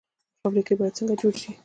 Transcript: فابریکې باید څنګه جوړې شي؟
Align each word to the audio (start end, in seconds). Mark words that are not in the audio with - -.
فابریکې 0.41 0.73
باید 0.79 0.97
څنګه 0.97 1.13
جوړې 1.21 1.37
شي؟ 1.43 1.51